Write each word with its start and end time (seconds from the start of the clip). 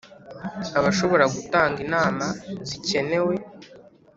Abashobora 0.79 1.25
gutanga 1.35 1.77
inama 1.85 2.25
zikenewe 2.69 3.35